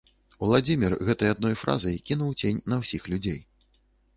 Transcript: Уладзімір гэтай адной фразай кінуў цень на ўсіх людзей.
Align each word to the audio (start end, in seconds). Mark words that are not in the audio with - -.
Уладзімір 0.45 0.95
гэтай 1.09 1.29
адной 1.33 1.53
фразай 1.65 1.99
кінуў 2.11 2.33
цень 2.45 2.63
на 2.75 2.81
ўсіх 2.85 3.01
людзей. 3.15 3.39